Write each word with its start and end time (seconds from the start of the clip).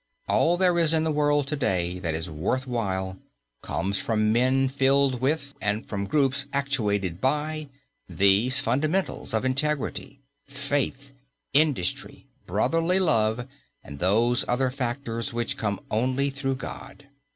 All 0.27 0.57
there 0.57 0.79
is 0.79 0.93
in 0.93 1.03
the 1.03 1.11
world 1.11 1.45
to 1.49 1.55
day 1.55 1.99
that 1.99 2.15
is 2.15 2.27
worth 2.27 2.65
while 2.65 3.19
comes 3.61 3.99
from 3.99 4.33
men 4.33 4.67
filled 4.67 5.21
with, 5.21 5.53
and 5.61 5.87
from 5.87 6.07
groups 6.07 6.47
actuated 6.51 7.21
by, 7.21 7.69
these 8.09 8.57
fundamentals 8.57 9.31
of 9.31 9.45
integrity, 9.45 10.19
faith, 10.47 11.11
industry, 11.53 12.25
brotherly 12.47 12.99
love 12.99 13.47
and 13.83 13.99
those 13.99 14.43
other 14.47 14.71
factors 14.71 15.33
which 15.33 15.55
come 15.55 15.79
only 15.91 16.31
through 16.31 16.55
God. 16.55 17.07